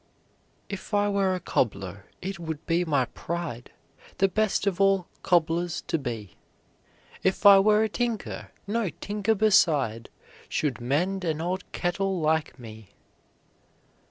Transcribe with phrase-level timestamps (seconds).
[0.67, 3.69] If I were a cobbler, it would be my pride
[4.17, 6.37] The best of all cobblers to be;
[7.21, 10.09] If I were a tinker, no tinker beside
[10.49, 12.89] Should mend an old kettle like me.